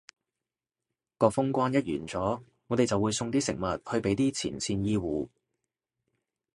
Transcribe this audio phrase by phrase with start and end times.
[1.19, 5.29] 個封關一完咗，我哋就會送啲食物去畀啲前線醫護